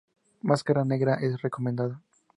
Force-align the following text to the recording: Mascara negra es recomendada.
Mascara 0.41 0.83
negra 0.83 1.13
es 1.21 1.43
recomendada. 1.43 2.01